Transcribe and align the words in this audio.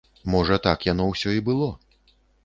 Можа 0.35 0.55
так 0.67 0.87
яно 0.91 1.05
ўсё 1.09 1.33
і 1.39 1.43
было. 1.49 1.67